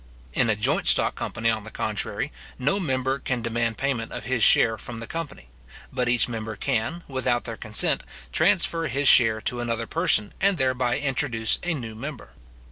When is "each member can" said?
6.09-7.03